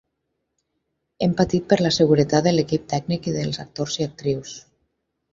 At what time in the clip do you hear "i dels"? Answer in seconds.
3.27-3.61